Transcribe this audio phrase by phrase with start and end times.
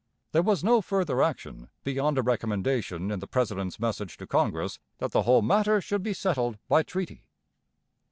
[0.31, 5.11] There was no further action, beyond a recommendation in the President's message to Congress that
[5.11, 7.27] the whole matter should be settled by treaty.